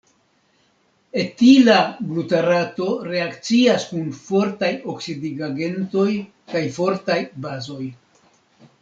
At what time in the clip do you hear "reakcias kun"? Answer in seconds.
3.09-4.07